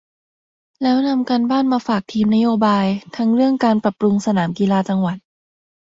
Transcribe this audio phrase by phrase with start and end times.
[0.81, 5.17] แล้วนำการบ้านมาฝากทีมนโยบาย ทั้งเรื่องการปรับปรุงสนามกีฬาจังหวัด